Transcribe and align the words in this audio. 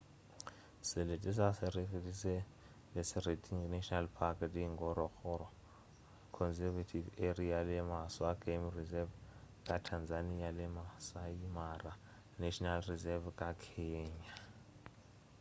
selete 0.89 1.31
sa 1.39 1.47
serengeti 1.59 2.13
se 2.21 2.35
na 2.37 2.43
le 2.95 3.01
serengeti 3.09 3.53
national 3.75 4.05
park 4.17 4.35
the 4.53 4.63
ngorongoro 4.75 5.47
conservation 6.37 7.05
area 7.29 7.57
le 7.69 7.77
maswa 7.91 8.29
game 8.43 8.67
reserve 8.77 9.11
ka 9.65 9.75
tanzania 9.89 10.49
le 10.57 10.65
maasai 10.75 11.41
mara 11.57 11.93
national 12.41 12.79
reserve 12.91 13.27
ka 13.39 13.49
kenya 13.65 14.33